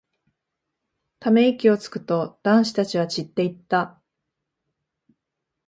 [1.19, 4.01] ため息をつくと、男子たちは散っていった。